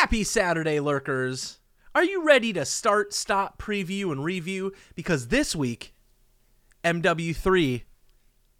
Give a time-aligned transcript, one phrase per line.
[0.00, 1.58] Happy Saturday, lurkers!
[1.94, 4.72] Are you ready to start, stop, preview, and review?
[4.94, 5.94] Because this week,
[6.82, 7.82] MW3,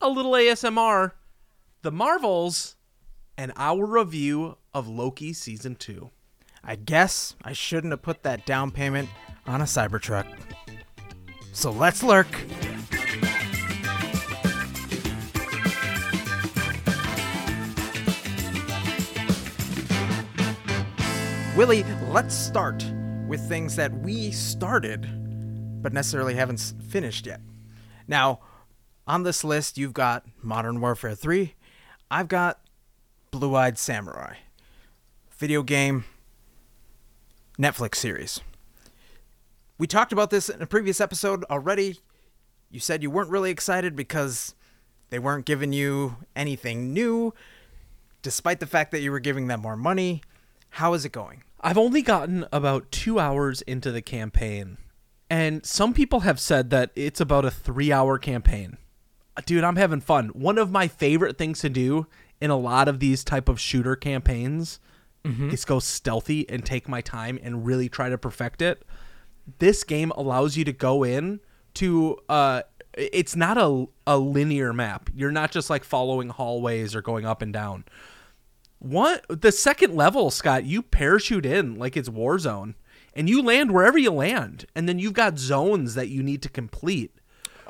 [0.02, 1.12] a little ASMR,
[1.80, 2.76] The Marvels,
[3.38, 6.10] and our review of Loki Season 2.
[6.62, 9.08] I guess I shouldn't have put that down payment
[9.46, 10.26] on a Cybertruck.
[11.54, 12.28] So let's lurk.
[21.60, 22.82] Willy, let's start
[23.28, 25.02] with things that we started
[25.82, 27.42] but necessarily haven't finished yet.
[28.08, 28.40] Now,
[29.06, 31.54] on this list, you've got Modern Warfare 3.
[32.10, 32.60] I've got
[33.30, 34.36] Blue Eyed Samurai.
[35.36, 36.06] Video game,
[37.58, 38.40] Netflix series.
[39.76, 41.98] We talked about this in a previous episode already.
[42.70, 44.54] You said you weren't really excited because
[45.10, 47.34] they weren't giving you anything new,
[48.22, 50.22] despite the fact that you were giving them more money.
[50.70, 51.42] How is it going?
[51.60, 54.78] I've only gotten about two hours into the campaign,
[55.28, 58.78] and some people have said that it's about a three hour campaign.
[59.46, 60.28] Dude, I'm having fun.
[60.28, 62.06] One of my favorite things to do
[62.40, 64.80] in a lot of these type of shooter campaigns
[65.50, 68.82] is go stealthy and take my time and really try to perfect it.
[69.58, 71.40] This game allows you to go in
[71.74, 72.62] to uh
[72.94, 75.10] it's not a, a linear map.
[75.14, 77.84] You're not just like following hallways or going up and down.
[78.80, 82.74] What the second level, Scott, you parachute in like it's Warzone
[83.14, 84.64] and you land wherever you land.
[84.74, 87.12] And then you've got zones that you need to complete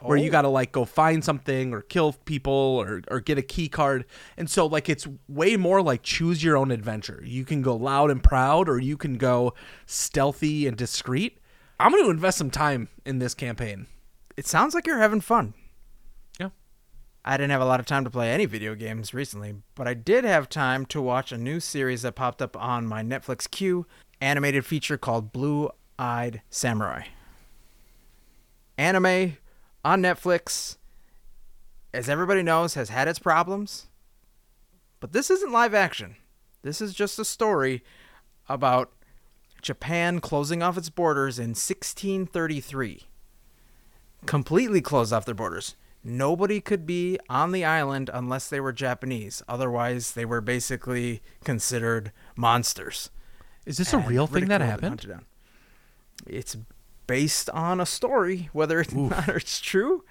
[0.03, 0.33] where you oh.
[0.33, 4.05] got to like go find something or kill people or, or get a key card.
[4.37, 7.21] And so like it's way more like choose your own adventure.
[7.25, 9.55] You can go loud and proud or you can go
[9.87, 11.39] stealthy and discreet.
[11.79, 13.89] I'm going to invest some time in this campaign.
[14.37, 15.55] It sounds like you're having fun.
[17.25, 19.95] I didn't have a lot of time to play any video games recently, but I
[19.95, 23.87] did have time to watch a new series that popped up on my Netflix queue,
[24.21, 27.05] animated feature called Blue Eyed Samurai.
[28.79, 29.37] Anime
[29.85, 30.79] on Netflix,
[31.93, 33.89] as everybody knows, has had its problems,
[34.99, 36.17] but this isn't live action.
[36.63, 37.83] This is just a story
[38.49, 38.93] about
[39.61, 43.05] Japan closing off its borders in 1633
[44.27, 45.77] completely closed off their borders.
[46.03, 49.43] Nobody could be on the island unless they were Japanese.
[49.49, 53.11] Otherwise, they were basically considered monsters.
[53.67, 55.07] Is this a real thing that happened?
[56.27, 56.57] It's
[57.07, 60.05] based on a story, whether it's not or it's true,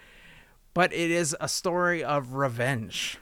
[0.74, 3.18] but it is a story of revenge.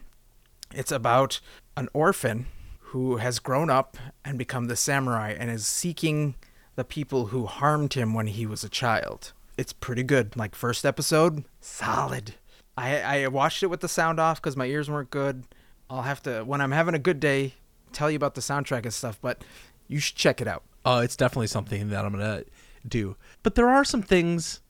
[0.74, 1.40] It's about
[1.78, 2.48] an orphan
[2.80, 6.36] who has grown up and become the samurai and is seeking
[6.76, 9.32] the people who harmed him when he was a child.
[9.58, 10.36] It's pretty good.
[10.36, 12.36] Like first episode, solid.
[12.78, 15.44] I I watched it with the sound off because my ears weren't good.
[15.90, 17.56] I'll have to when I'm having a good day
[17.92, 19.18] tell you about the soundtrack and stuff.
[19.22, 19.44] But
[19.88, 20.64] you should check it out.
[20.86, 22.44] Oh, it's definitely something that I'm gonna
[22.88, 23.16] do.
[23.44, 24.62] But there are some things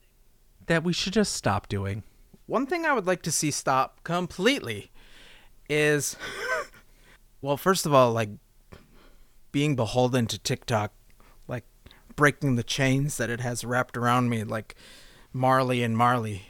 [0.66, 2.02] that we should just stop doing.
[2.46, 4.90] One thing I would like to see stop completely
[5.68, 6.16] is
[7.42, 8.30] well, first of all, like
[9.52, 10.92] being beholden to TikTok,
[11.46, 11.64] like
[12.16, 14.74] breaking the chains that it has wrapped around me like
[15.32, 16.47] Marley and Marley.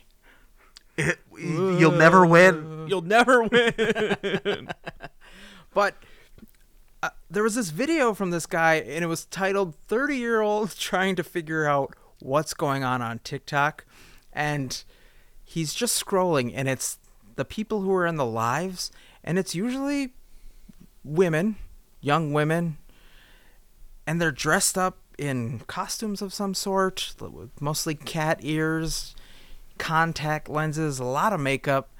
[1.38, 2.86] You'll never win.
[2.88, 4.68] You'll never win.
[5.74, 5.94] But
[7.02, 10.74] uh, there was this video from this guy, and it was titled 30 Year Old
[10.78, 13.84] Trying to Figure Out What's Going On on TikTok.
[14.32, 14.82] And
[15.44, 16.98] he's just scrolling, and it's
[17.36, 18.90] the people who are in the lives,
[19.22, 20.14] and it's usually
[21.04, 21.56] women,
[22.00, 22.78] young women,
[24.06, 27.14] and they're dressed up in costumes of some sort,
[27.60, 29.14] mostly cat ears,
[29.78, 31.90] contact lenses, a lot of makeup,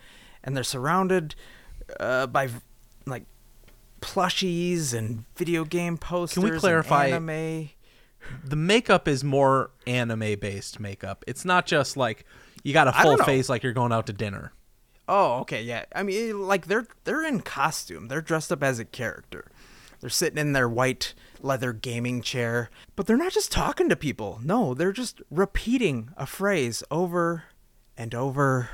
[0.43, 1.35] and they're surrounded
[1.99, 2.49] uh, by
[3.07, 3.25] like
[4.01, 6.43] plushies and video game posters.
[6.43, 7.71] Can we clarify- anime?
[8.45, 11.25] the makeup is more anime based makeup.
[11.27, 12.25] It's not just like
[12.63, 14.53] you got a full face like you're going out to dinner.
[15.09, 15.85] Oh, okay, yeah.
[15.95, 18.09] I mean, like they're they're in costume.
[18.09, 19.51] They're dressed up as a character.
[20.01, 24.41] They're sitting in their white leather gaming chair, but they're not just talking to people.
[24.45, 27.45] No, they're just repeating a phrase over
[27.99, 28.71] and over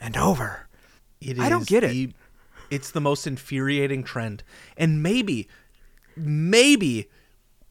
[0.00, 0.68] and over.
[1.20, 2.14] It I don't is get it.
[2.70, 4.42] It's the most infuriating trend.
[4.76, 5.48] And maybe,
[6.16, 7.10] maybe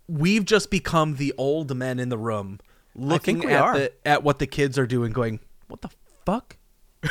[0.07, 2.59] we've just become the old men in the room
[2.93, 5.89] looking at the at what the kids are doing, going, "What the
[6.25, 6.57] fuck?"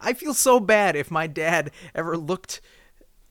[0.00, 2.60] I feel so bad if my dad ever looked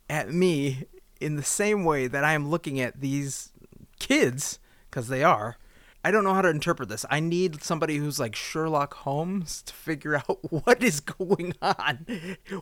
[0.10, 0.86] at me
[1.22, 3.52] in the same way that I am looking at these
[4.00, 4.60] kids,
[4.90, 5.58] because they are.
[6.04, 7.06] I don't know how to interpret this.
[7.10, 12.06] I need somebody who's like Sherlock Holmes to figure out what is going on.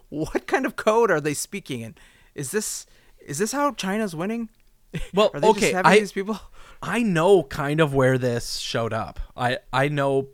[0.09, 1.95] What kind of code are they speaking in?
[2.35, 2.85] Is this
[3.19, 4.49] Is this how China's winning?
[5.13, 6.39] Well, Are they okay, just having I these people?
[6.81, 9.19] I know kind of where this showed up.
[9.35, 10.29] I I know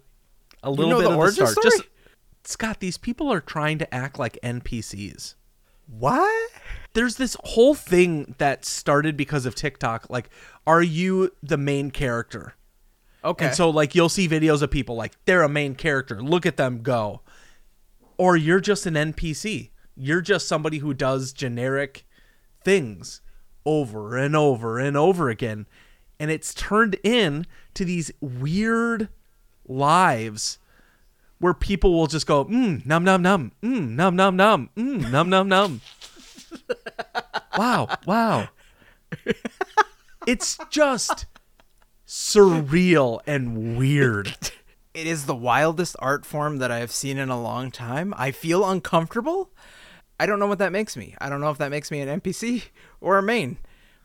[0.62, 1.50] a little know bit the of the start.
[1.50, 1.70] story?
[1.72, 1.84] Just
[2.46, 5.36] Scott, these people are trying to act like NPCs.
[5.88, 6.52] What?
[6.94, 10.10] There's this whole thing that started because of TikTok.
[10.10, 10.30] Like,
[10.68, 12.54] are you the main character?
[13.24, 13.46] Okay.
[13.48, 16.22] And so like you'll see videos of people like they're a main character.
[16.22, 17.22] Look at them go.
[18.18, 19.70] Or you're just an NPC.
[19.96, 22.06] You're just somebody who does generic
[22.64, 23.22] things
[23.66, 25.68] over and over and over again.
[26.20, 29.10] And it's turned in to these weird
[29.68, 30.60] lives
[31.40, 35.30] where people will just go, mm, num num num, mm, num num num, mm, num
[35.30, 35.82] num num.
[37.58, 38.48] wow, wow.
[40.26, 41.26] It's just
[42.14, 44.36] surreal and weird.
[44.94, 48.14] it is the wildest art form that I have seen in a long time.
[48.16, 49.50] I feel uncomfortable.
[50.20, 51.16] I don't know what that makes me.
[51.20, 52.66] I don't know if that makes me an NPC
[53.02, 53.58] or a main,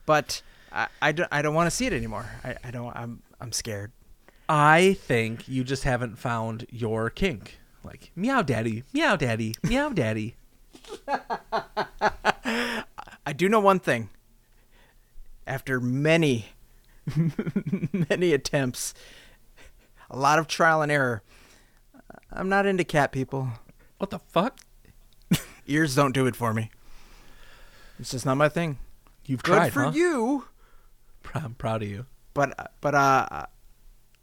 [0.06, 0.40] but
[0.72, 2.24] I, I don't, I don't want to see it anymore.
[2.42, 2.96] I, I don't.
[2.96, 3.92] I'm I'm scared.
[4.48, 7.58] I think you just haven't found your kink.
[7.84, 10.36] Like meow daddy, meow daddy, meow daddy.
[12.46, 14.08] I do know one thing.
[15.46, 16.46] After many,
[18.10, 18.94] many attempts,
[20.10, 21.22] a lot of trial and error,
[22.30, 23.48] I'm not into cat people.
[23.98, 24.58] What the fuck?
[25.66, 26.70] Ears don't do it for me.
[27.98, 28.78] It's just not my thing.
[29.26, 29.92] You've Good tried, for huh?
[29.94, 30.46] you,
[31.34, 32.06] I'm proud of you.
[32.32, 33.46] but but uh,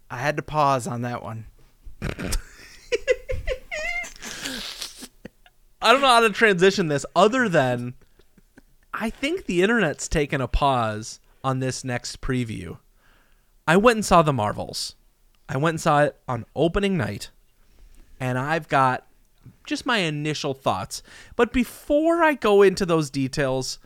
[0.09, 1.45] I had to pause on that one.
[5.81, 7.93] I don't know how to transition this other than
[8.93, 12.79] I think the internet's taken a pause on this next preview.
[13.67, 14.95] I went and saw the Marvels.
[15.47, 17.29] I went and saw it on opening night.
[18.19, 19.05] And I've got
[19.67, 21.03] just my initial thoughts.
[21.35, 23.77] But before I go into those details,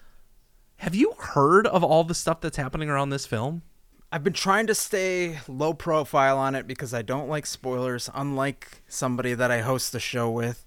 [0.77, 3.63] have you heard of all the stuff that's happening around this film?
[4.11, 8.81] I've been trying to stay low profile on it because I don't like spoilers, unlike
[8.87, 10.65] somebody that I host the show with.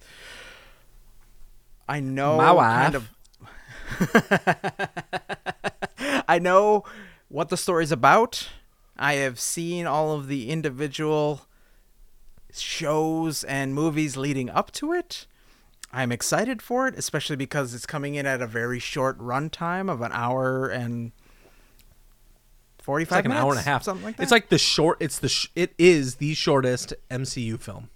[1.89, 2.93] I know My wife.
[2.93, 3.09] kind of
[6.33, 6.85] I know
[7.29, 8.49] what the story's about.
[8.97, 11.43] I have seen all of the individual
[12.53, 15.27] shows and movies leading up to it.
[15.93, 20.01] I'm excited for it, especially because it's coming in at a very short runtime of
[20.01, 21.13] an hour and
[22.77, 23.83] It's forty-five like an hour and a half.
[23.83, 24.23] something like that.
[24.23, 24.97] It's like the short.
[25.01, 25.29] It's the.
[25.29, 27.91] Sh- it is the shortest MCU film.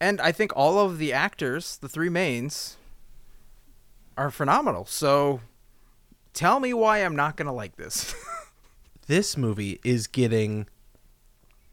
[0.00, 2.76] and I think all of the actors, the three mains,
[4.16, 4.84] are phenomenal.
[4.86, 5.40] So,
[6.32, 8.14] tell me why I'm not gonna like this.
[9.06, 10.66] this movie is getting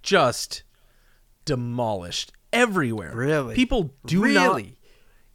[0.02, 0.64] just
[1.46, 3.16] demolished everywhere.
[3.16, 3.56] Really?
[3.56, 4.62] People do not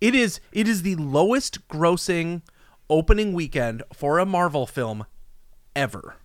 [0.00, 2.42] It is it is the lowest grossing
[2.88, 5.06] opening weekend for a Marvel film
[5.74, 6.16] ever.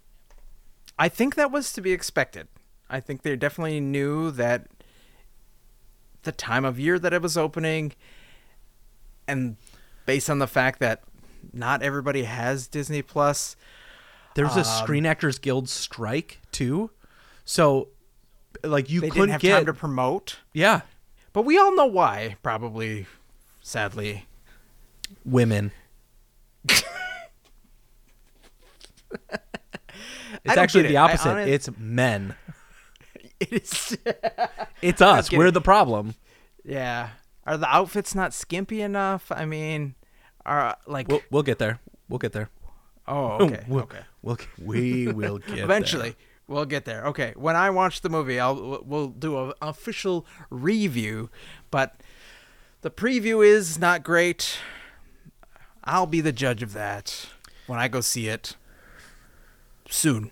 [0.99, 2.47] I think that was to be expected.
[2.89, 4.67] I think they definitely knew that
[6.23, 7.93] the time of year that it was opening,
[9.27, 9.57] and
[10.05, 11.03] based on the fact that
[11.53, 13.55] not everybody has Disney Plus,
[14.35, 16.91] There's Um, a Screen Actors Guild strike too.
[17.45, 17.89] So
[18.63, 20.37] like you couldn't have get time to promote.
[20.53, 20.81] Yeah.
[21.33, 23.05] But we all know why, probably,
[23.61, 24.25] sadly.
[25.25, 25.71] Women.
[30.45, 31.29] It's actually get the opposite.
[31.29, 32.35] honest- it's men.
[33.39, 33.97] It is.
[34.81, 35.31] It's us.
[35.31, 36.15] We're the problem.
[36.63, 37.09] yeah.
[37.45, 39.31] Are the outfits not skimpy enough?
[39.31, 39.93] I mean,
[40.47, 41.07] are uh, like.
[41.07, 41.79] We'll, we'll get there.
[42.09, 42.49] We'll get there.
[43.07, 43.63] oh, okay.
[43.67, 44.01] We'll, okay.
[44.21, 46.17] We'll, we will get Eventually, there.
[46.47, 47.05] we'll get there.
[47.07, 47.33] Okay.
[47.35, 51.29] When I watch the movie, I'll we'll do an official review,
[51.69, 52.01] but
[52.81, 54.57] the preview is not great.
[55.83, 57.27] I'll be the judge of that
[57.65, 58.55] when I go see it
[59.89, 60.31] soon.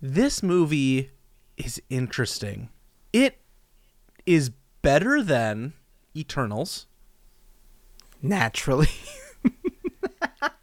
[0.00, 1.10] This movie
[1.56, 2.68] is interesting.
[3.12, 3.38] It
[4.26, 4.50] is
[4.82, 5.72] better than
[6.14, 6.86] Eternals,
[8.22, 8.88] Naturally.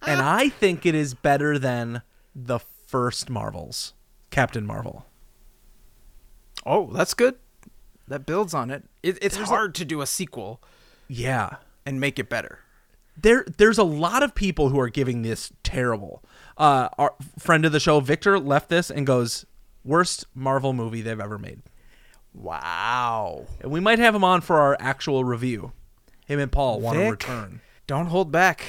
[0.06, 2.02] and I think it is better than
[2.36, 3.94] the first Marvels,
[4.32, 5.06] Captain Marvel.
[6.66, 7.36] Oh, that's good.
[8.08, 8.84] That builds on it.
[9.04, 10.62] it it's There's a- hard to do a sequel
[11.08, 11.58] Yeah.
[11.86, 12.60] and make it better.
[13.18, 16.24] there there's a lot of people who are giving this terrible.
[16.58, 19.46] Uh, our friend of the show, Victor, left this and goes,
[19.84, 21.62] "Worst Marvel movie they've ever made."
[22.34, 23.46] Wow.
[23.62, 25.72] And we might have him on for our actual review.
[26.26, 27.12] Him and Paul want to Vic?
[27.12, 28.64] return, Don't hold back.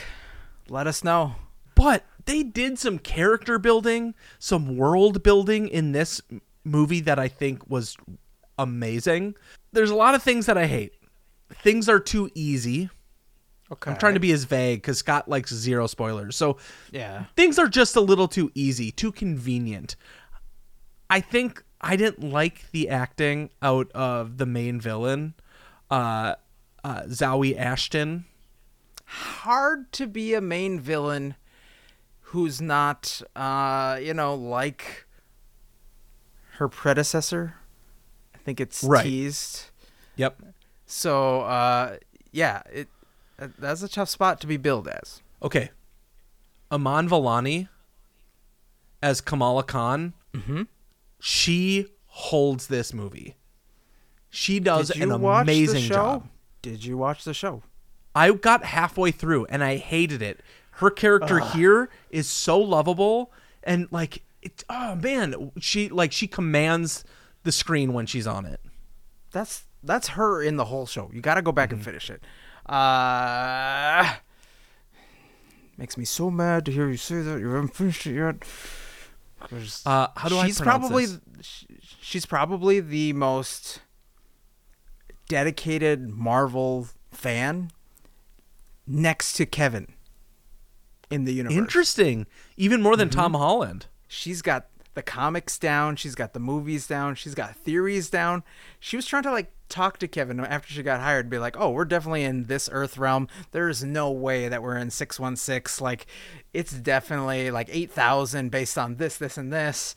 [0.68, 1.36] Let us know.
[1.74, 6.20] but they did some character building, some world building in this
[6.64, 7.96] movie that I think was
[8.58, 9.34] amazing.
[9.72, 10.92] There's a lot of things that I hate.
[11.62, 12.90] Things are too easy.
[13.70, 13.90] Okay.
[13.90, 16.34] I'm trying to be as vague because Scott likes zero spoilers.
[16.36, 16.56] So
[16.92, 17.24] Yeah.
[17.36, 19.94] things are just a little too easy, too convenient.
[21.10, 25.34] I think I didn't like the acting out of the main villain,
[25.90, 26.34] uh,
[26.86, 28.24] uh, Zawe Ashton.
[29.06, 31.34] Hard to be a main villain
[32.20, 35.06] who's not, uh, you know, like
[36.58, 37.54] her predecessor.
[38.34, 39.04] I think it's Right.
[39.04, 39.64] teased.
[40.16, 40.40] Yep.
[40.86, 41.96] So, uh,
[42.32, 42.88] yeah, it
[43.58, 45.20] that's a tough spot to be billed as.
[45.42, 45.70] Okay.
[46.70, 47.68] Iman Vellani
[49.02, 50.14] as Kamala Khan.
[50.32, 50.62] Mm-hmm.
[51.20, 53.36] She holds this movie.
[54.30, 56.28] She does an amazing job.
[56.72, 57.62] Did you watch the show?
[58.12, 60.40] I got halfway through and I hated it.
[60.72, 63.30] Her character here is so lovable
[63.62, 67.04] and like it, oh man, she like she commands
[67.44, 68.58] the screen when she's on it.
[69.30, 71.08] That's that's her in the whole show.
[71.14, 71.76] You got to go back Mm-hmm.
[71.76, 72.22] and finish it.
[72.68, 74.14] Uh,
[75.78, 77.38] makes me so mad to hear you say that.
[77.38, 78.36] You haven't finished it yet.
[79.86, 81.20] Uh, how do I she's probably this?
[81.42, 81.64] sh-
[82.00, 83.80] she's probably the most
[85.28, 87.70] dedicated Marvel fan
[88.86, 89.92] next to Kevin
[91.10, 91.56] in the universe.
[91.56, 92.26] Interesting.
[92.56, 93.18] Even more than Mm-hmm.
[93.20, 93.86] Tom Holland.
[94.08, 94.66] She's got
[94.96, 95.94] the comics down.
[95.94, 97.14] She's got the movies down.
[97.14, 98.42] She's got theories down.
[98.80, 101.70] She was trying to like talk to Kevin after she got hired, be like, "Oh,
[101.70, 103.28] we're definitely in this Earth realm.
[103.52, 105.82] There's no way that we're in six one six.
[105.82, 106.06] Like,
[106.54, 109.94] it's definitely like eight thousand based on this, this, and this."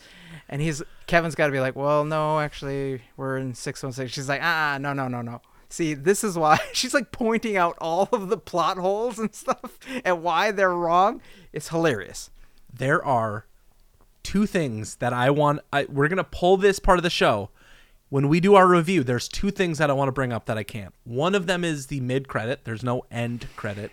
[0.50, 4.12] And he's Kevin's got to be like, "Well, no, actually, we're in six one six.
[4.12, 7.78] She's like, "Ah, no, no, no, no." See, this is why she's like pointing out
[7.80, 11.22] all of the plot holes and stuff and why they're wrong.
[11.54, 12.32] It's hilarious.
[12.72, 13.46] There are
[14.24, 17.50] two things that I want I, we're going to pull this part of the show.
[18.10, 20.58] When we do our review, there's two things that I want to bring up that
[20.58, 20.94] I can't.
[21.04, 22.62] One of them is the mid credit.
[22.66, 23.92] There's no end credit.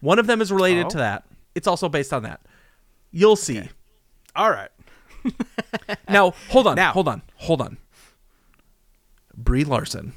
[0.00, 0.90] One of them is related Oh.
[0.90, 1.24] to that.
[1.54, 2.40] It's also based on that.
[3.10, 3.62] You'll see.
[4.34, 4.70] All right.
[6.08, 6.76] Now, hold on.
[6.76, 6.92] Now.
[6.92, 7.22] Hold on.
[7.36, 7.76] Hold on.
[9.36, 10.12] Brie Larson.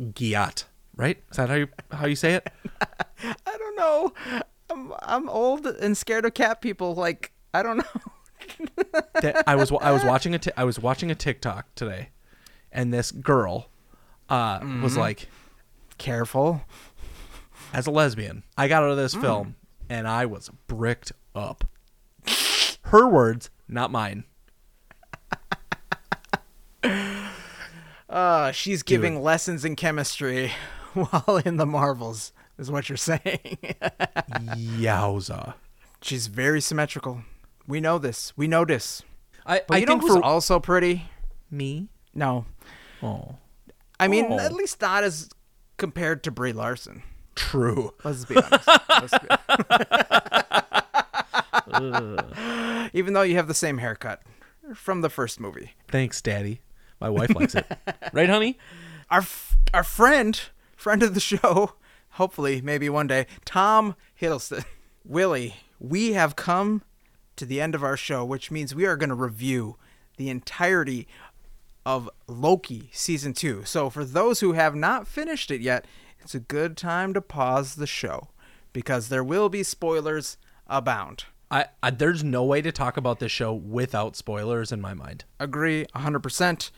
[0.00, 0.64] Giat.
[0.96, 1.22] Right?
[1.30, 2.48] Is that how you how you say it?
[3.22, 4.12] I don't know.
[4.70, 6.94] I'm I'm old and scared of cat people.
[6.94, 7.84] Like I don't know.
[9.14, 12.10] that I was I was watching a was watching a TikTok today,
[12.72, 13.70] and this girl
[14.28, 15.28] uh, was like,
[15.98, 16.62] Careful.
[17.72, 19.56] as a lesbian, I got out of this film
[19.88, 21.64] and I was bricked up.
[22.82, 24.24] Her words, not mine.
[28.08, 30.52] Uh, she's giving lessons in chemistry
[30.94, 32.32] while in the Marvels.
[32.58, 33.58] Is what you're saying.
[34.32, 35.54] Yowza!
[36.00, 37.22] she's very symmetrical.
[37.68, 38.32] We know this.
[38.36, 39.02] We know this.
[39.46, 41.04] I But I you know think who's for also pretty?
[41.50, 42.44] me, No,
[43.02, 43.36] oh,
[44.00, 44.38] I mean Oh.
[44.40, 45.28] at least not as
[45.76, 47.02] compared to Brie Larson.
[47.36, 47.94] true.
[48.04, 48.68] Let's be honest.
[48.88, 49.28] Let's be-
[52.92, 54.22] Even though you have the same haircut
[54.74, 55.72] from the first movie.
[55.88, 56.60] Thanks, Daddy.
[57.00, 57.66] My wife likes it.
[58.12, 58.58] right, honey?
[59.10, 60.40] our f- our friend,
[60.76, 61.72] friend of the show,
[62.12, 64.64] hopefully maybe one day, Tom Hiddleston.
[65.04, 66.82] Willy, we have come
[67.38, 69.76] to the end of our show, which means we are going to review
[70.16, 71.08] the entirety
[71.86, 73.64] of Loki season 2.
[73.64, 75.86] So for those who have not finished it yet,
[76.20, 78.28] it's a good time to pause the show
[78.72, 81.24] because there will be spoilers abound.
[81.50, 85.24] I, I there's no way to talk about this show without spoilers in my mind.
[85.40, 86.70] Agree 100%.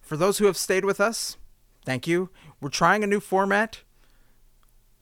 [0.00, 1.36] For those who have stayed with us,
[1.84, 2.30] thank you.
[2.60, 3.82] We're trying a new format.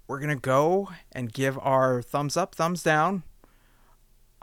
[0.07, 3.23] We're going to go and give our thumbs up, thumbs down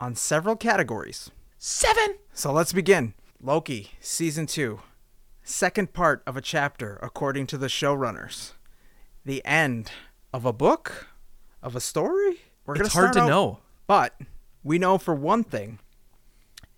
[0.00, 1.30] on several categories.
[1.58, 2.16] Seven.
[2.32, 3.14] So let's begin.
[3.42, 4.80] Loki, season 2.
[5.42, 8.52] Second part of a chapter, according to the showrunners.
[9.24, 9.90] The end
[10.32, 11.08] of a book?
[11.62, 12.40] Of a story?
[12.66, 13.58] We're It's gonna hard to out- know.
[13.86, 14.20] But
[14.62, 15.78] we know for one thing,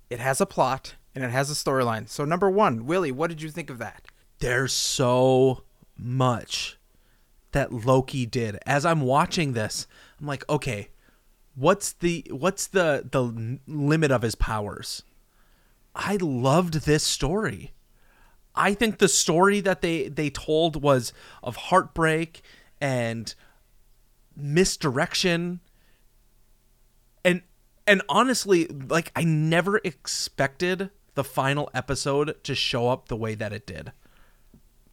[0.09, 2.09] it has a plot and it has a storyline.
[2.09, 4.07] So number one, Willy, what did you think of that?
[4.39, 5.65] there's so
[5.99, 6.79] much
[7.53, 8.57] that Loki did.
[8.65, 9.87] As I'm watching this,
[10.19, 10.89] I'm like, okay,
[11.61, 15.03] what's the what's the the limit of his powers?
[15.95, 17.73] I loved this story.
[18.55, 21.13] I think the story that they they told was
[21.43, 22.43] of heartbreak
[22.81, 23.35] and
[24.35, 25.61] misdirection
[27.25, 27.43] and
[27.87, 33.53] and honestly like I never expected the final episode to show up the way that
[33.53, 33.93] it did.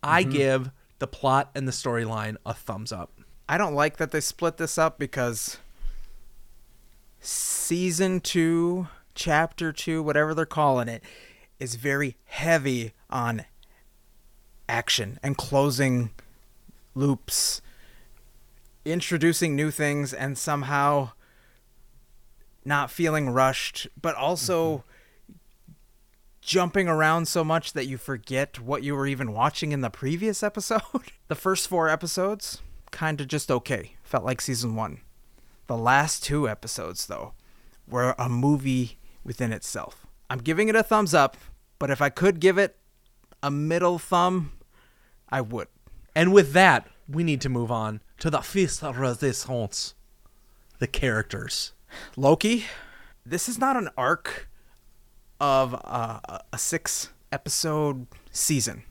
[0.03, 0.31] I mm-hmm.
[0.31, 3.13] give the plot and the storyline a thumbs up.
[3.47, 5.57] I don't like that they split this up because
[7.27, 11.03] season two, chapter two, whatever they're calling it,
[11.60, 13.43] is very heavy on
[14.69, 16.12] action and closing
[16.96, 17.62] loops.
[18.86, 21.10] introducing new things and somehow
[22.63, 24.86] not feeling rushed, but also
[26.39, 30.41] jumping around so much that you forget what you were even watching in the previous
[30.41, 30.81] episode.
[31.27, 33.98] the first four episodes, kind of just okay.
[34.03, 35.01] Felt like season one.
[35.67, 37.33] The last two episodes, though,
[37.88, 40.07] were a movie within itself.
[40.29, 41.38] I'm giving it a thumbs up,
[41.79, 42.77] but if I could give it
[43.43, 44.53] a middle thumb,
[45.29, 45.67] I would.
[46.15, 49.93] And with that, we need to move on to the Fils Resistance,
[50.79, 51.74] the characters.
[52.15, 52.65] Loki,
[53.25, 54.50] this is not an arc
[55.39, 56.19] of uh,
[56.51, 58.83] a six episode season.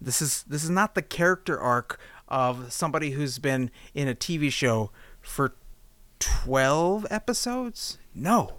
[0.00, 4.50] This is this is not the character arc of somebody who's been in a TV
[4.50, 5.54] show for
[6.22, 7.98] 12 episodes.
[8.14, 8.54] No.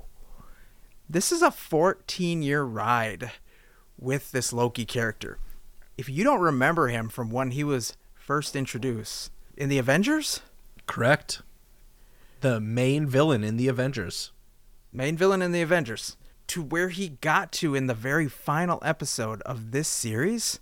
[1.10, 3.32] This is a 14 year ride
[3.98, 5.38] with this Loki character.
[5.98, 10.42] If you don't remember him from when he was first introduced in the Avengers,
[10.86, 11.42] Correct.
[12.42, 14.32] The main villain in the Avengers.
[14.92, 16.18] main villain in the Avengers,
[16.48, 20.60] to where he got to in the very final episode of this series,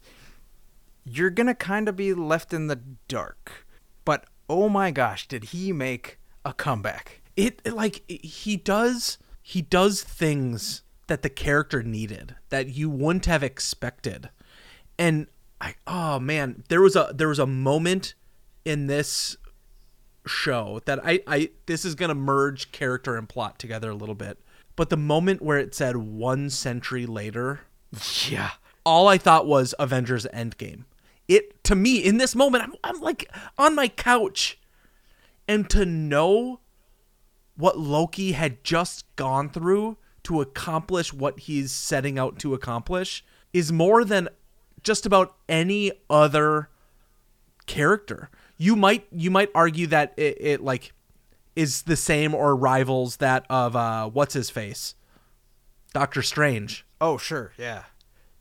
[1.03, 3.65] you're going to kind of be left in the dark.
[4.05, 7.21] But oh my gosh, did he make a comeback?
[7.36, 13.43] It like he does he does things that the character needed that you wouldn't have
[13.43, 14.29] expected.
[15.00, 15.27] And
[15.60, 18.13] I oh man, there was a there was a moment
[18.65, 19.38] in this
[20.27, 24.15] show that I I this is going to merge character and plot together a little
[24.15, 24.38] bit.
[24.75, 27.62] But the moment where it said 1 century later,
[28.29, 28.51] Yeah.
[28.86, 30.86] all I thought was Avengers Endgame.
[31.27, 34.60] It to me in this moment, I'm, I'm like on my couch,
[35.51, 36.62] and to know
[37.58, 43.72] what Loki had just gone through to accomplish what he's setting out to accomplish is
[43.72, 44.29] more than
[44.84, 46.70] just about any other
[47.65, 48.29] character.
[48.58, 50.93] You might you might argue that it, it like
[51.55, 54.96] is the same or rivals that of uh what's his face,
[55.93, 56.86] Doctor Strange.
[57.01, 57.51] Oh, sure.
[57.58, 57.84] Yeah.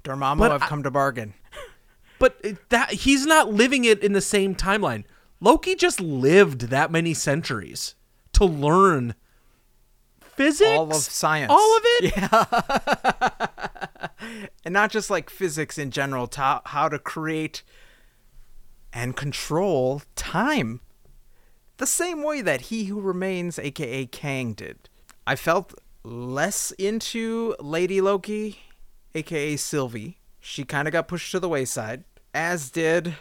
[0.05, 1.35] Dormammu, But I've I- come to bargain.
[2.21, 5.05] But that he's not living it in the same timeline.
[5.41, 7.95] Loki just lived that many centuries
[8.33, 9.15] to learn
[10.21, 11.51] physics, All of science.
[11.51, 12.17] all of it.
[12.17, 14.09] Yeah.
[14.65, 17.63] and not just like physics in general, to how to create
[18.93, 20.81] and control time.
[21.79, 24.89] The same way that He Who Remains, aka Kang, did.
[25.27, 28.61] I felt less into Lady Loki,
[29.15, 30.19] aka Sylvie.
[30.41, 33.15] She kind of got pushed to the wayside, as did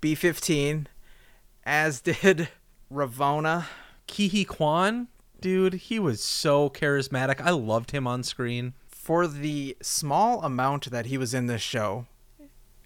[0.00, 0.88] B 15,
[1.64, 2.48] as did
[2.92, 3.66] Ravonna.
[4.06, 5.08] Kihi Kwan,
[5.40, 7.40] dude, he was so charismatic.
[7.40, 8.74] I loved him on screen.
[8.88, 12.06] for the small amount that he was in this show,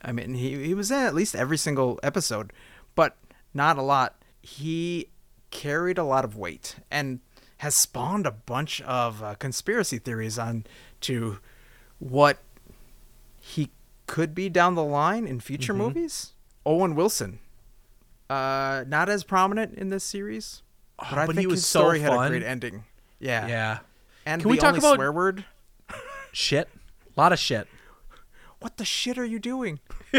[0.03, 2.53] I mean, he, he was in at least every single episode,
[2.94, 3.16] but
[3.55, 4.22] not a lot.
[4.40, 5.09] He
[5.51, 7.20] carried a lot of weight and
[7.59, 10.64] has spawned a bunch of uh, conspiracy theories on
[11.03, 11.38] to
[11.98, 12.38] what
[13.40, 13.70] he
[14.07, 16.33] could be down the line in future movies.
[16.64, 17.38] Owen Wilson,
[18.31, 20.62] uh, not as prominent in this series,
[20.98, 22.85] but I but think he was his so story had a great ending.
[23.18, 23.79] Yeah, Yeah.
[24.25, 25.44] And Can the we talk about- swear word?
[26.33, 26.68] Shit.
[27.16, 27.66] A lot of shit.
[28.61, 29.81] What the shit are you doing?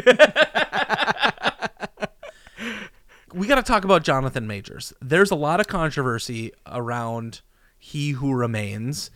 [3.33, 4.93] we got to talk about Jonathan Majors.
[5.01, 7.41] There's a lot of controversy around
[7.79, 9.09] He Who Remains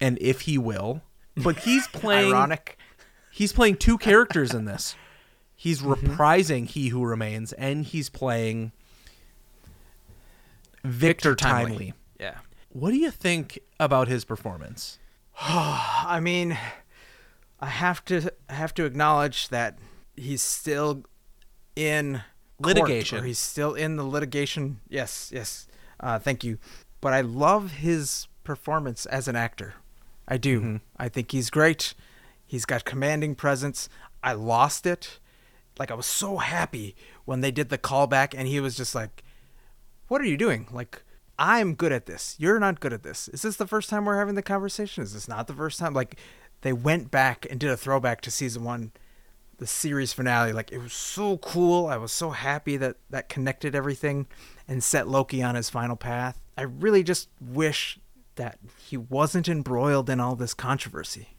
[0.00, 1.02] and if he will,
[1.36, 2.76] but he's playing Ironic.
[3.30, 4.96] he's playing two characters in this.
[5.62, 8.72] He's reprising He Who Remains and he's playing
[10.82, 11.94] Victor, Timely.
[12.18, 12.38] Yeah.
[12.70, 14.98] What do you think about his performance?
[15.40, 16.58] I mean,
[17.60, 19.78] I have to I have to acknowledge that
[20.16, 21.04] he's still
[21.76, 22.22] in
[22.58, 23.20] Litigation.
[23.20, 24.80] or he's still in the litigation.
[24.88, 25.68] Yes, yes.
[26.00, 26.58] Uh, thank you.
[27.00, 29.74] But I love his performance as an actor.
[30.26, 30.80] I do.
[30.96, 31.94] I think he's great.
[32.44, 33.88] He's got commanding presence.
[34.24, 35.20] I lost it.
[35.78, 39.22] Like I was so happy when they did the callback and he was just like,
[40.08, 41.02] "What are you doing?" Like
[41.38, 42.36] I'm good at this.
[42.38, 43.28] You're not good at this.
[43.28, 45.02] Is this the first time we're having the conversation?
[45.02, 45.94] Is this not the first time?
[45.94, 46.16] Like
[46.62, 48.92] they went back and did a throwback to season 1
[49.58, 53.76] the series finale like it was so cool i was so happy that that connected
[53.76, 54.26] everything
[54.66, 58.00] and set loki on his final path i really just wish
[58.34, 61.36] that he wasn't embroiled in all this controversy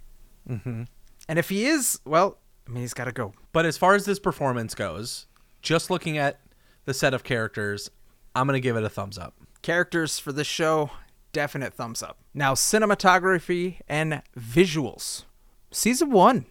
[0.49, 0.83] mm-hmm.
[1.27, 4.05] and if he is well i mean he's got to go But as far as
[4.05, 5.27] this performance goes,
[5.61, 6.39] just looking at
[6.85, 7.89] the set of characters,
[8.35, 9.33] I'm going to give it a thumbs up.
[9.61, 10.91] characters for this show
[11.31, 15.23] definite thumbs up now cinematography and visuals
[15.71, 16.45] season one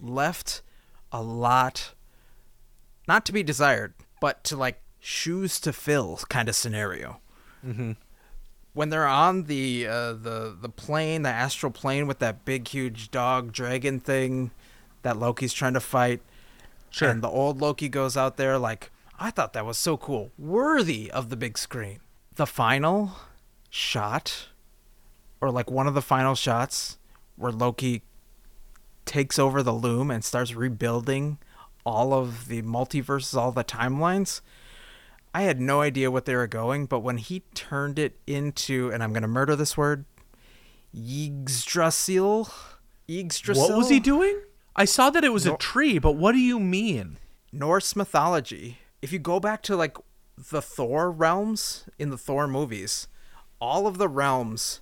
[0.00, 0.62] left
[1.10, 1.94] a lot
[3.08, 7.20] not to be desired but to like shoes to fill kind of scenario.
[7.64, 7.92] Mm-hmm.
[8.74, 13.10] When they're on the uh, the the plane, the astral plane with that big huge
[13.10, 14.50] dog dragon thing
[15.02, 16.20] that Loki's trying to fight,
[16.90, 17.08] Sure.
[17.08, 21.10] and the old Loki goes out there like, I thought that was so cool, worthy
[21.10, 22.00] of the big screen.
[22.36, 23.12] The final
[23.70, 24.48] shot,
[25.40, 26.98] or like one of the final shots,
[27.36, 28.02] where Loki
[29.04, 31.38] takes over the loom and starts rebuilding
[31.84, 34.40] all of the multiverses, all the timelines.
[35.34, 39.02] I had no idea what they were going, but when he turned it into, and
[39.02, 40.04] I'm gonna murder this word,
[40.94, 42.48] Yggdrasil.
[43.08, 43.68] Yggdrasil.
[43.68, 44.38] what was he doing?
[44.78, 47.18] I saw that it was a tree, but what do you mean?
[47.52, 48.78] Norse mythology.
[49.02, 49.96] If you go back to like
[50.36, 53.08] the Thor realms in the Thor movies,
[53.60, 54.80] all of the realms,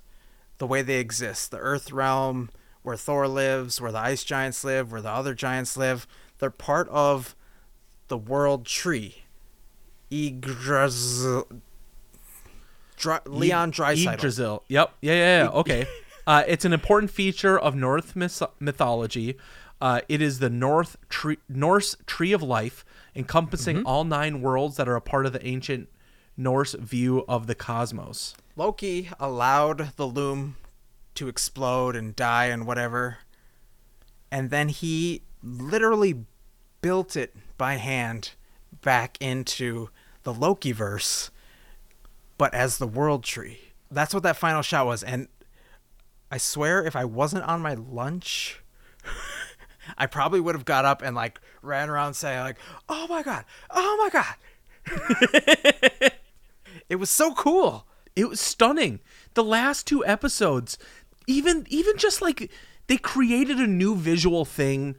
[0.59, 2.49] the way they exist, the Earth realm,
[2.83, 6.07] where Thor lives, where the ice giants live, where the other giants live,
[6.37, 7.35] they're part of
[8.07, 9.23] the world tree.
[10.11, 11.47] Yggdrasil.
[12.95, 14.13] Dry, Leon Draisaitl.
[14.13, 14.63] Yggdrasil.
[14.67, 14.93] Yep.
[15.01, 15.49] Yeah, yeah, yeah.
[15.49, 15.87] Okay.
[16.27, 19.37] uh, it's an important feature of North myth- mythology.
[19.79, 22.83] Uh, it is the North tree, Norse tree of life,
[23.15, 23.87] encompassing Mm-hmm.
[23.87, 25.89] all nine worlds that are a part of the ancient
[26.35, 28.35] Norse view of the cosmos.
[28.55, 30.55] Loki allowed the loom
[31.15, 33.17] to explode and die and whatever.
[34.31, 36.25] And then he literally
[36.81, 38.31] built it by hand
[38.81, 39.89] back into
[40.23, 41.31] the Loki verse,
[42.37, 43.59] but as the world tree.
[43.89, 45.01] That's what that final shot was.
[45.03, 45.27] And
[46.31, 48.61] I swear, if I wasn't on my lunch,
[49.97, 52.57] I probably would have got up and like ran around saying like,
[52.89, 53.45] "Oh my god!
[53.69, 54.35] Oh my god!"
[56.89, 57.87] it was so cool.
[58.15, 58.99] It was stunning.
[59.35, 60.77] The last two episodes,
[61.27, 62.49] even even just like
[62.87, 64.95] they created a new visual thing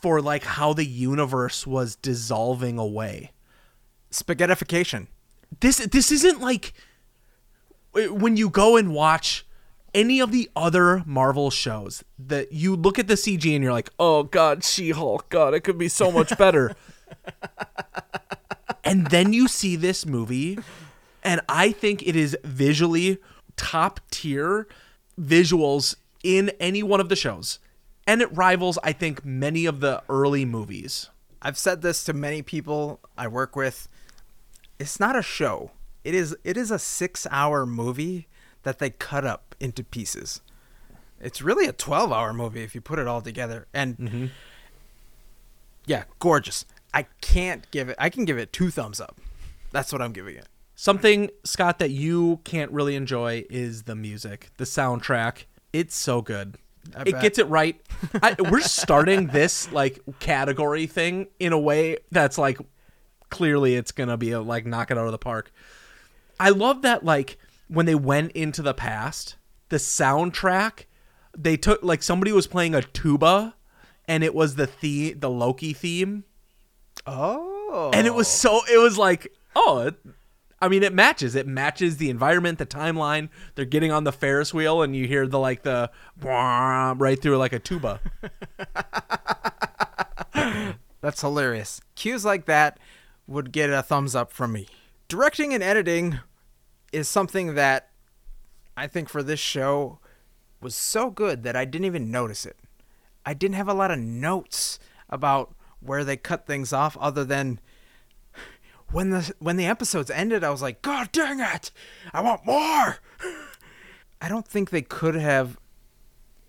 [0.00, 3.32] for like how the universe was dissolving away.
[4.10, 5.08] Spaghettification.
[5.60, 6.72] this this isn't like
[7.92, 9.44] when you go and watch
[9.94, 13.90] any of the other Marvel shows that you look at the CG and you're like,
[13.98, 16.76] "Oh god, She-Hulk, god, it could be so much better."
[18.84, 20.58] and then you see this movie
[21.22, 23.18] and I think it is visually
[23.56, 24.66] top tier
[25.20, 27.58] visuals in any one of the shows.
[28.06, 31.10] And it rivals I think many of the early movies.
[31.42, 33.88] I've said this to many people I work with.
[34.78, 35.72] It's not a show.
[36.04, 38.28] It is it is a 6-hour movie
[38.62, 40.40] that they cut up into pieces.
[41.20, 43.66] It's really a 12-hour movie if you put it all together.
[43.72, 44.26] And mm-hmm.
[45.86, 46.66] Yeah, gorgeous.
[46.92, 49.18] I can't give it I can give it 2 thumbs up.
[49.72, 50.46] That's what I'm giving it.
[50.74, 55.44] Something, Scott, that you can't really enjoy is the music, the soundtrack.
[55.72, 56.56] It's so good.
[56.96, 57.22] I it bet.
[57.22, 57.80] gets it right.
[58.22, 62.58] I, we're starting this like category thing in a way that's like
[63.28, 65.52] clearly it's gonna be a, like knock it out of the park.
[66.38, 67.38] I love that like
[67.68, 69.36] when they went into the past,
[69.68, 70.84] the soundtrack
[71.36, 73.54] they took like somebody was playing a tuba,
[74.06, 76.24] and it was the theme, the Loki theme
[77.06, 77.90] Oh.
[77.94, 79.94] and it was so it was like oh it,
[80.60, 84.52] i mean it matches it matches the environment the timeline they're getting on the ferris
[84.52, 88.00] wheel and you hear the like the right through like a tuba
[91.00, 91.80] That's hilarious.
[91.94, 92.78] Cues like that
[93.28, 94.66] would get a thumbs up from me.
[95.06, 96.18] Directing and editing
[96.92, 97.90] is something that
[98.76, 99.98] I think for this show
[100.60, 102.56] was so good that I didn't even notice it.
[103.24, 107.60] I didn't have a lot of notes about where they cut things off other than
[108.90, 111.70] when the when the episodes ended I was like, "God dang it.
[112.12, 112.98] I want more."
[114.20, 115.58] I don't think they could have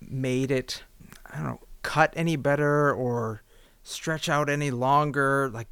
[0.01, 0.83] made it
[1.31, 3.43] I don't know, cut any better or
[3.83, 5.49] stretch out any longer.
[5.53, 5.67] Like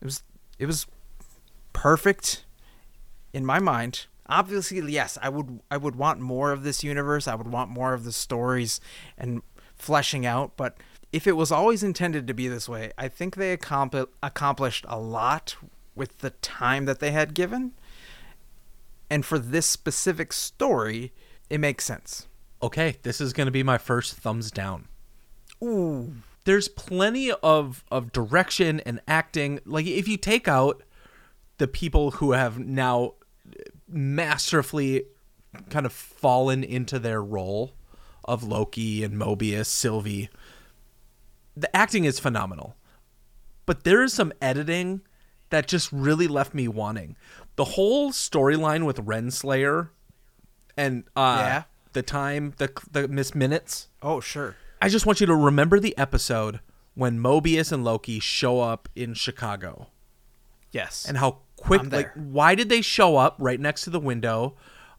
[0.00, 0.22] it was
[0.58, 0.86] it was
[1.72, 2.45] perfect
[3.36, 4.06] in my mind.
[4.28, 7.28] Obviously, yes, I would I would want more of this universe.
[7.28, 8.80] I would want more of the stories
[9.18, 9.42] and
[9.76, 10.76] fleshing out, but
[11.12, 14.98] if it was always intended to be this way, I think they accompli- accomplished a
[14.98, 15.56] lot
[15.94, 17.72] with the time that they had given.
[19.08, 21.12] And for this specific story,
[21.48, 22.26] it makes sense.
[22.62, 24.88] okay this is going to be my first thumbs down
[25.62, 26.14] Ooh.
[26.44, 30.82] there's plenty of of direction and acting like if you take out
[31.58, 33.12] the people who have now
[33.88, 35.04] masterfully
[35.70, 37.72] kind of fallen into their role
[38.24, 40.28] of Loki and Mobius, Sylvie.
[41.56, 42.76] The acting is phenomenal.
[43.64, 45.00] But there is some editing
[45.50, 47.16] that just really left me wanting.
[47.56, 49.88] The whole storyline with Renslayer
[50.76, 51.62] and uh Yeah.
[51.94, 54.56] the time the the Miss Minutes Oh, sure.
[54.82, 56.60] I just want you to remember the episode
[56.94, 59.86] when Mobius and Loki show up in Chicago
[60.70, 61.06] Yes.
[61.08, 64.54] and how quick like why did they show up right next to the window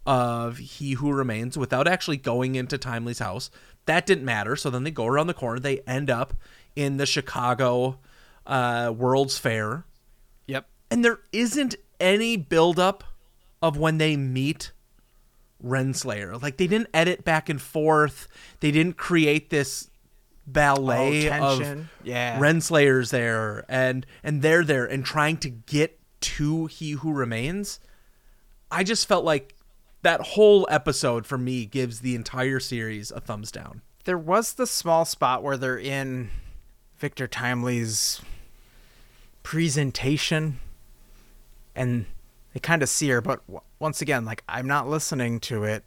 [0.05, 3.49] of he who remains without actually going into timely's house?
[3.85, 4.55] That didn't matter.
[4.55, 5.59] So then they go around the corner.
[5.59, 6.33] They end up
[6.75, 7.99] in the chicago
[8.45, 9.85] uh, world's fair.
[10.47, 10.65] Yep.
[10.91, 13.03] and there isn't any buildup
[13.61, 14.71] of when they meet
[15.63, 16.41] renslayer.
[16.41, 18.27] Like they didn't edit back and forth.
[18.59, 19.89] They didn't create this
[20.45, 21.87] ballet Oh, of.
[22.03, 22.39] Yeah.
[22.39, 27.79] Renslayer's there and and they're there and trying to get to He Who Remains.
[28.71, 29.55] I just felt like
[30.01, 33.81] that whole episode for me gives the entire series a thumbs down.
[34.05, 36.29] There was the small spot where they're in
[36.97, 38.21] Victor Timely's
[39.43, 40.59] presentation
[41.75, 42.05] and
[42.53, 43.41] they kind of see her, but
[43.79, 45.83] once again, like I'm not listening to it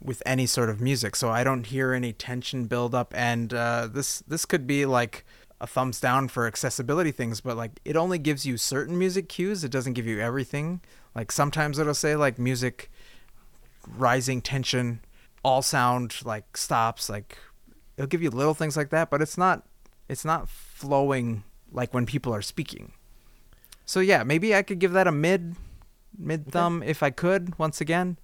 [0.00, 3.12] with any sort of music, so I don't hear any tension build up.
[3.16, 5.24] And uh, this this could be like
[5.60, 9.64] a thumbs down for accessibility things, but like it only gives you certain music cues.
[9.64, 10.80] It doesn't give you everything.
[11.14, 12.90] Like sometimes it'll say like music
[13.96, 15.00] rising tension,
[15.42, 17.38] all sound like stops, like
[17.96, 19.64] it'll give you little things like that, but it's not
[20.08, 21.42] it's not flowing
[21.72, 22.92] like when people are speaking.
[23.84, 25.56] So yeah, maybe I could give that a mid
[26.18, 28.18] mid thumb if I could once again.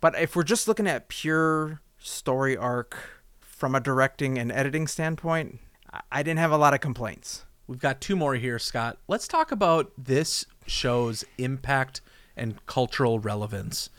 [0.00, 2.96] But if we're just looking at pure story arc
[3.40, 5.60] from a directing and editing standpoint,
[6.10, 7.44] I- didn't have a lot of complaints.
[7.66, 8.98] We've got two more here, Scott.
[9.08, 12.00] Let's talk about this show's impact
[12.36, 13.90] and cultural relevance.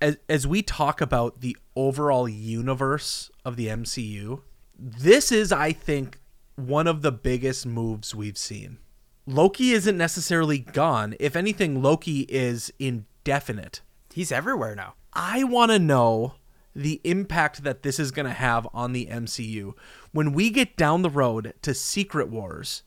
[0.00, 4.42] As, as we talk about the overall universe of the MCU,
[4.78, 6.18] this is, I think,
[6.56, 8.78] one of the biggest moves we've seen.
[9.26, 11.14] Loki isn't necessarily gone.
[11.18, 13.80] If anything, Loki is indefinite.
[14.12, 14.94] He's everywhere now.
[15.12, 16.34] I want to know
[16.76, 19.74] the impact that this is going to have on the MCU.
[20.14, 22.84] When we get down the road to Secret Wars,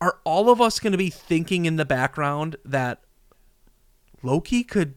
[0.00, 3.00] are all of us going to be thinking in the background that
[4.24, 4.96] Loki could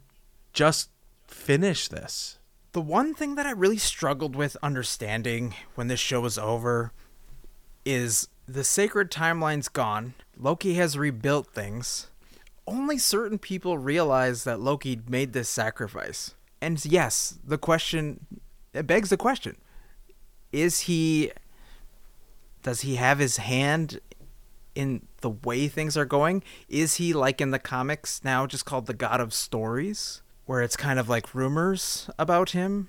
[0.53, 0.89] just
[1.27, 2.39] finish this?
[2.71, 6.93] The one thing that I really struggled with understanding when this show was over
[7.86, 10.15] is the sacred timeline's gone.
[10.36, 12.08] Loki has rebuilt things.
[12.65, 16.34] Only certain people realize that Loki made this sacrifice.
[16.60, 18.25] And yes, the question
[18.73, 19.58] it begs the question.
[20.56, 21.34] Is he
[22.63, 24.00] does he have his hand
[24.74, 26.44] in the way things are going?
[26.70, 30.78] Is he like in the comics now just called the god of stories where it's
[30.78, 32.88] kind of like rumors about him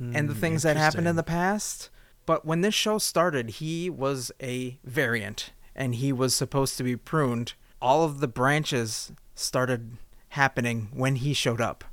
[0.00, 1.90] and the hmm, things that happened in the past?
[2.26, 6.96] But when this show started, he was a variant and he was supposed to be
[6.96, 7.52] pruned.
[7.80, 9.96] All of the branches started
[10.30, 11.84] happening when he showed up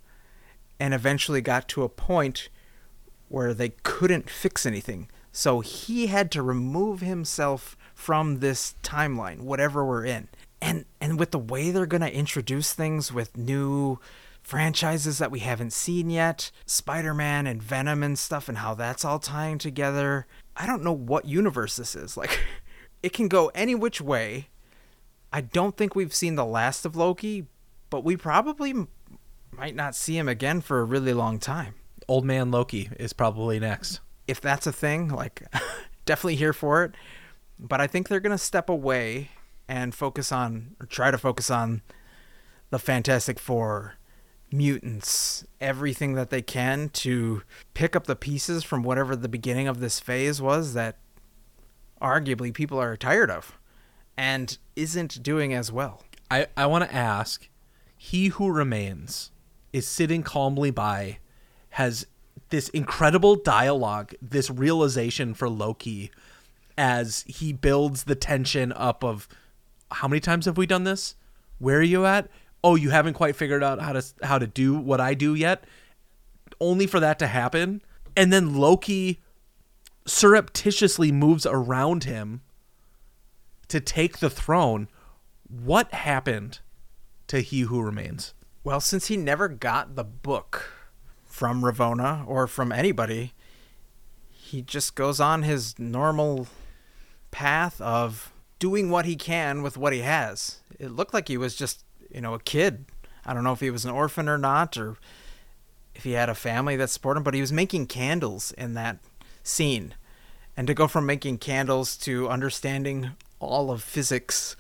[0.79, 2.49] and eventually got to a point
[3.27, 5.09] where they couldn't fix anything.
[5.31, 10.29] So he had to remove himself from this timeline, whatever we're in.
[10.61, 13.99] And and with the way they're to introduce things with new
[14.41, 19.19] franchises that we haven't seen yet, Spider-Man and Venom and stuff and how that's all
[19.19, 20.27] tying together.
[20.55, 22.15] I don't know what universe this is.
[22.25, 22.39] Like
[23.03, 24.47] it can go any which way.
[25.33, 27.45] I don't think we've seen the last of Loki,
[27.89, 28.73] but we probably
[29.51, 31.75] might not see him again for a really long time
[32.07, 33.99] Old Man Loki is probably next.
[34.27, 35.43] if that's a thing, like
[36.05, 36.93] definitely here for it.
[37.59, 39.29] But I think they're gonna step away
[39.67, 41.81] and focus on or try to focus on
[42.69, 43.95] the Fantastic Four,
[44.51, 47.41] mutants, everything that they can to
[47.73, 50.97] pick up the pieces from whatever the beginning of this phase was that
[52.01, 53.57] arguably people are tired of
[54.17, 56.03] and isn't doing as well.
[56.29, 57.49] I, I want to ask
[57.97, 59.31] He who remains
[59.73, 61.19] is sitting calmly by,
[61.75, 62.07] has
[62.51, 66.09] this incredible dialogue, this realization for Loki
[66.77, 69.27] as he builds the tension up of
[69.91, 71.15] how many times have we done this?
[71.59, 72.29] Where are you at?
[72.63, 75.65] Oh, you haven't quite figured out how to how to do what I do yet.
[76.61, 77.81] Only for that to happen,
[78.15, 79.21] and then Loki
[80.05, 82.39] surreptitiously moves around him
[83.67, 84.87] to take the throne.
[85.49, 86.59] What happened
[87.27, 88.33] to He Who Remains?
[88.63, 90.74] Well, since he never got the book
[91.35, 93.33] from Ravonna or from anybody,
[94.31, 96.47] he just goes on his normal
[97.29, 100.61] path of doing what he can with what he has.
[100.79, 102.85] It looked like he was just, you know, a kid.
[103.25, 104.95] I don't know if he was an orphan or not, or
[105.93, 108.99] if he had a family that supported him, but he was making candles in that
[109.43, 109.93] scene.
[110.55, 114.55] And to go from making candles to understanding all of physics,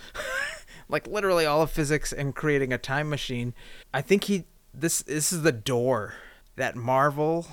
[0.89, 3.53] like literally all of physics, and creating a time machine,
[3.93, 6.15] I think he this this is the door
[6.55, 7.47] that Marvel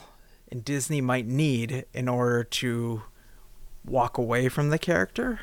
[0.50, 3.02] and Disney might need in order to
[3.84, 5.40] walk away from the character.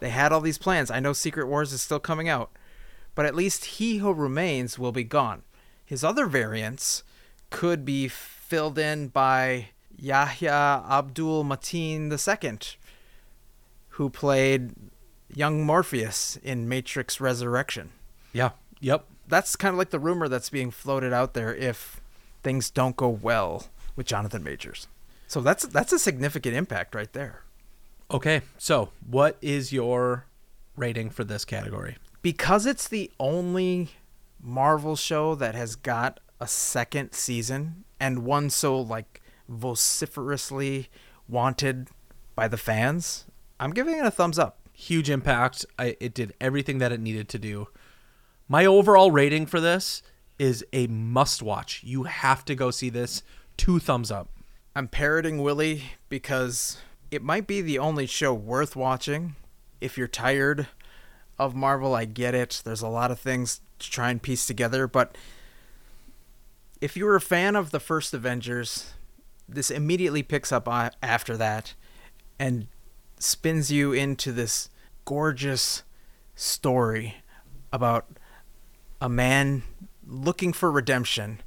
[0.00, 0.90] They had all these plans.
[0.90, 2.50] I know Secret Wars is still coming out,
[3.14, 5.42] but at least He Who Remains will be gone.
[5.84, 7.02] His other variants
[7.50, 12.78] could be filled in by Yahya Abdul Mateen II,
[13.88, 14.72] who played
[15.34, 17.90] young Morpheus in Matrix Resurrection.
[18.32, 18.50] Yeah.
[18.80, 19.06] Yep.
[19.28, 22.00] That's kind of like the rumor that's being floated out there if
[22.42, 24.88] things don't go well with Jonathan Majors.
[25.26, 27.44] So that's that's a significant impact right there.
[28.10, 28.42] Okay.
[28.58, 30.26] So, what is your
[30.76, 31.96] rating for this category?
[32.22, 33.90] Because it's the only
[34.42, 40.88] Marvel show that has got a second season and one so like vociferously
[41.28, 41.88] wanted
[42.34, 43.26] by the fans,
[43.58, 44.58] I'm giving it a thumbs up.
[44.72, 45.66] Huge impact.
[45.78, 47.68] I, it did everything that it needed to do.
[48.48, 50.02] My overall rating for this
[50.40, 51.82] is a must watch.
[51.84, 53.22] You have to go see this.
[53.58, 54.30] Two thumbs up.
[54.74, 56.78] I'm parroting Willy because
[57.10, 59.36] it might be the only show worth watching.
[59.82, 60.66] If you're tired
[61.38, 62.62] of Marvel, I get it.
[62.64, 65.14] There's a lot of things to try and piece together, but
[66.80, 68.94] if you were a fan of the first Avengers,
[69.46, 70.66] this immediately picks up
[71.02, 71.74] after that
[72.38, 72.66] and
[73.18, 74.70] spins you into this
[75.04, 75.82] gorgeous
[76.34, 77.16] story
[77.72, 78.06] about
[79.02, 79.64] a man
[80.10, 81.40] looking for redemption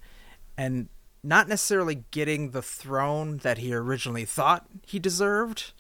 [0.58, 0.88] and
[1.24, 5.72] not necessarily getting the throne that he originally thought he deserved,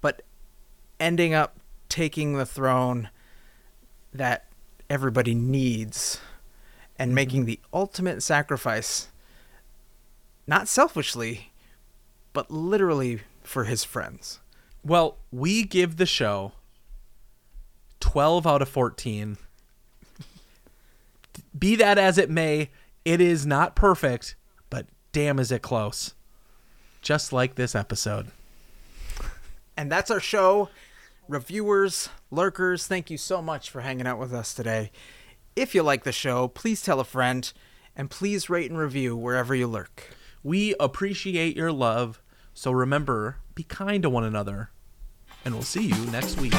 [0.00, 0.22] but
[0.98, 3.10] ending up taking the throne
[4.12, 4.46] that
[4.88, 6.20] everybody needs
[6.98, 7.14] and mm-hmm.
[7.14, 9.08] making the ultimate sacrifice,
[10.46, 11.52] not selfishly,
[12.32, 14.40] but literally for his friends.
[14.84, 16.52] Well, we give the show
[18.00, 19.36] 12 out of 14.
[21.60, 22.70] Be that as it may,
[23.04, 24.34] it is not perfect,
[24.70, 26.14] but damn is it close.
[27.02, 28.28] Just like this episode.
[29.76, 30.70] And that's our show.
[31.28, 34.90] Reviewers, lurkers, thank you so much for hanging out with us today.
[35.54, 37.52] If you like the show, please tell a friend
[37.94, 40.14] and please rate and review wherever you lurk.
[40.42, 42.22] We appreciate your love,
[42.54, 44.70] so remember, be kind to one another,
[45.44, 46.54] and we'll see you next week.